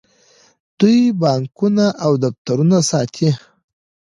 [0.79, 3.29] دوی بانکونه او دفترونه ساتي.